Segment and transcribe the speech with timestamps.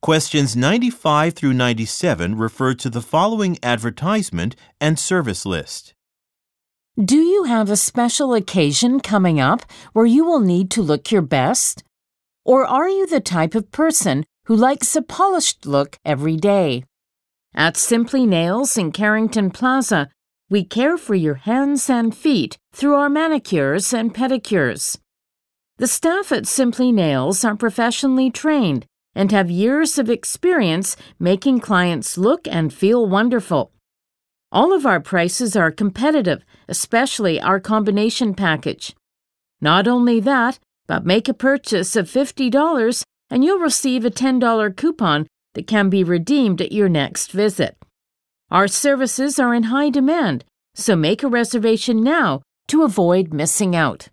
[0.00, 5.92] Questions 95 through 97 refer to the following advertisement and service list.
[6.96, 11.22] Do you have a special occasion coming up where you will need to look your
[11.22, 11.82] best?
[12.44, 16.84] Or are you the type of person who likes a polished look every day?
[17.52, 20.10] At Simply Nails in Carrington Plaza,
[20.48, 24.96] we care for your hands and feet through our manicures and pedicures.
[25.78, 32.18] The staff at Simply Nails are professionally trained and have years of experience making clients
[32.18, 33.72] look and feel wonderful.
[34.50, 38.94] All of our prices are competitive, especially our combination package.
[39.60, 45.26] Not only that, but make a purchase of $50 and you'll receive a $10 coupon
[45.54, 47.76] that can be redeemed at your next visit.
[48.50, 54.08] Our services are in high demand, so make a reservation now to avoid missing out.